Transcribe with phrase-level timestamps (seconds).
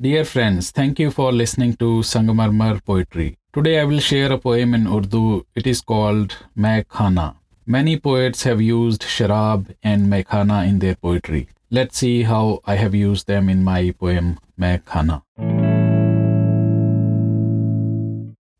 [0.00, 3.36] Dear friends, thank you for listening to Sangamarmar Poetry.
[3.52, 5.44] Today I will share a poem in Urdu.
[5.54, 7.34] It is called Mai Khana.
[7.66, 11.48] Many poets have used sharab and Mai Khana in their poetry.
[11.70, 15.20] Let's see how I have used them in my poem Mai Khana.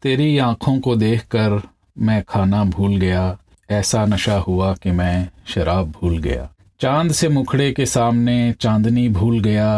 [0.02, 1.61] तेरी आँखों को देखकर
[1.98, 3.38] मैं खाना भूल गया
[3.70, 6.48] ऐसा नशा हुआ कि मैं शराब भूल गया
[6.80, 9.68] चाँद से मुखड़े के सामने चांदनी भूल गया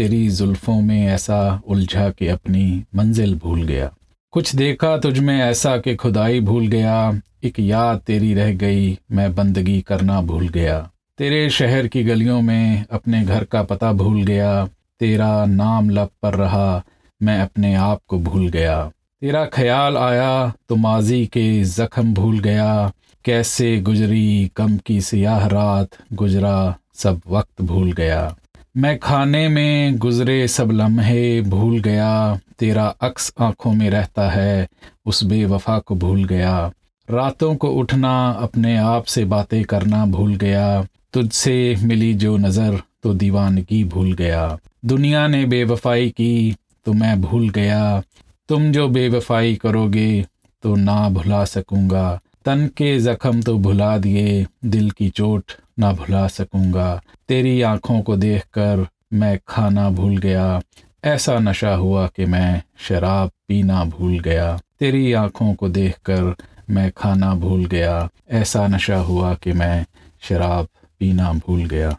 [0.00, 3.92] तेरी जुल्फों में ऐसा उलझा कि अपनी मंजिल भूल गया।
[4.30, 9.34] कुछ देखा तुझ में ऐसा कि खुदाई भूल गया। एक याद तेरी रह गई, मैं
[9.34, 14.68] बंदगी करना भूल गया। तेरे शहर की गलियों में अपने घर का पता भूल गया।
[15.00, 16.82] तेरा नाम लब पर रहा,
[17.22, 18.90] मैं अपने आप को भूल गया।
[19.20, 22.92] तेरा ख्याल आया तो माजी के जख्म भूल गया।
[23.24, 28.36] कैसे गुजरी कम की सियाह रात, गुजरा सब वक्त भूल गया।
[28.76, 34.68] मैं खाने में गुजरे सब लम्हे भूल गया, तेरा अक्स आँखों में रहता है,
[35.06, 36.72] उस बेवफा को भूल गया।
[37.08, 43.14] रातों को उठना, अपने आप से बातें करना भूल गया। तुझसे मिली जो नज़र तो
[43.14, 48.02] दीवानगी भूल गया। दुनिया ने बेवफाई की तो मैं भूल गया।
[48.48, 50.26] तुम जो बेवफाई करोगे
[50.62, 56.26] तो ना भुला सकूँगा। तन के जख्म तो भुला दिए, दिल की चोट ना भुला
[56.26, 60.62] सकूँगा। तेरी आँखों को देखकर मैं खाना भूल गया।
[61.04, 66.34] ऐसा नशा हुआ कि मैं शराब पीना भूल गया। तेरी आँखों को देखकर
[66.70, 69.86] मैं खाना भूल गया। ऐसा नशा हुआ कि मैं
[70.20, 70.68] शराब
[71.00, 71.96] पीना भूल गया।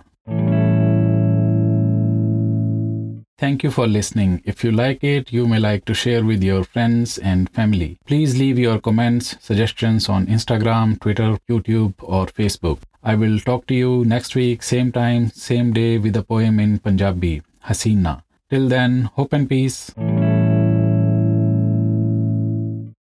[3.42, 4.44] Thank you for listening.
[4.46, 7.98] If you like it, you may like to share with your friends and family.
[8.06, 12.78] Please leave your comments, suggestions on Instagram, Twitter, YouTube, or Facebook.
[13.04, 16.78] I will talk to you next week, same time, same day, with a poem in
[16.78, 18.22] Punjabi, Hasina.
[18.52, 19.92] Till then, hope and peace.